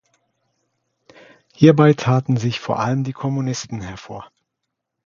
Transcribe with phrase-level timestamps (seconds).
[1.53, 4.31] Hierbei taten sich vor allem die Kommunisten hervor.